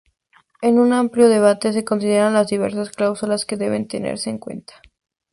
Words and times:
En 0.63 0.79
un 0.79 0.93
amplio 0.93 1.29
debate 1.29 1.73
se 1.73 1.85
consideran 1.85 2.33
las 2.33 2.47
diversas 2.47 2.89
cláusulas 2.89 3.45
que 3.45 3.55
deben 3.55 3.87
tenerse 3.87 4.31
en 4.31 4.39
cuenta. 4.39 4.81